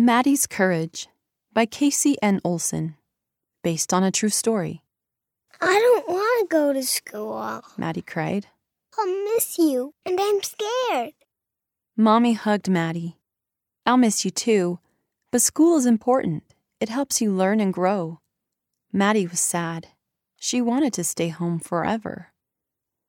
[0.00, 1.08] Maddy's Courage
[1.52, 2.40] by Casey N.
[2.44, 2.94] Olson,
[3.64, 4.84] based on a true story.
[5.60, 7.64] I don't want to go to school.
[7.76, 8.46] Maddy cried.
[8.96, 11.14] I'll miss you, and I'm scared.
[11.96, 13.16] Mommy hugged Maddy.
[13.84, 14.78] I'll miss you too,
[15.32, 16.44] but school is important.
[16.78, 18.20] It helps you learn and grow.
[18.92, 19.88] Maddy was sad.
[20.36, 22.28] She wanted to stay home forever.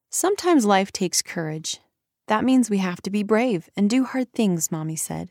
[0.10, 1.82] Sometimes life takes courage.
[2.26, 5.30] That means we have to be brave and do hard things, Mommy said.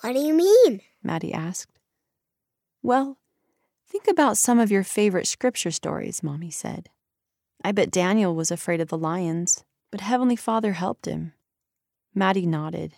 [0.00, 0.80] What do you mean?
[1.02, 1.78] Maddy asked.
[2.82, 3.18] Well,
[3.86, 6.88] think about some of your favorite scripture stories, Mommy said.
[7.62, 11.34] I bet Daniel was afraid of the lions, but Heavenly Father helped him.
[12.14, 12.94] Maddy nodded.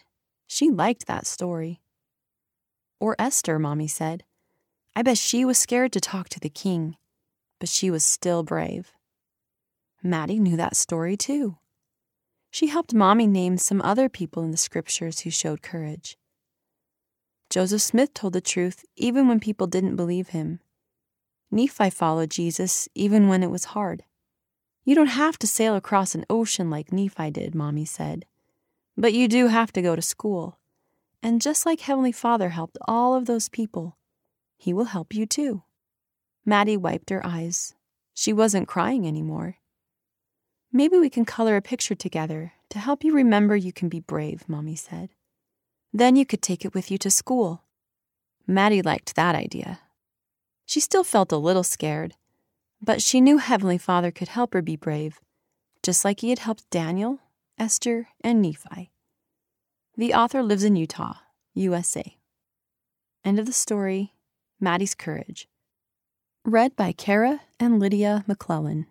[0.46, 1.80] She liked that story.
[3.00, 4.22] Or Esther, Mommy said.
[4.94, 6.96] I bet she was scared to talk to the king,
[7.58, 8.92] but she was still brave.
[10.04, 11.56] Maddy knew that story too.
[12.50, 16.16] She helped Mommy name some other people in the scriptures who showed courage.
[17.52, 20.60] Joseph Smith told the truth even when people didn't believe him.
[21.50, 24.04] Nephi followed Jesus even when it was hard.
[24.86, 28.24] You don't have to sail across an ocean like Nephi did, Mommy said.
[28.96, 30.60] But you do have to go to school.
[31.22, 33.98] And just like Heavenly Father helped all of those people,
[34.56, 35.62] He will help you too.
[36.46, 37.74] Maddy wiped her eyes.
[38.14, 39.58] She wasn't crying anymore.
[40.72, 44.48] Maybe we can color a picture together to help you remember you can be brave,
[44.48, 45.10] Mommy said.
[45.92, 47.62] Then you could take it with you to school.
[48.46, 49.80] Maddy liked that idea.
[50.64, 52.14] She still felt a little scared,
[52.80, 55.20] but she knew Heavenly Father could help her be brave,
[55.82, 57.20] just like He had helped Daniel,
[57.58, 58.90] Esther, and Nephi.
[59.96, 61.14] The author lives in Utah,
[61.54, 62.16] USA.
[63.24, 64.14] End of the story
[64.58, 65.48] Maddy's Courage.
[66.44, 68.86] Read by Kara and Lydia McClellan.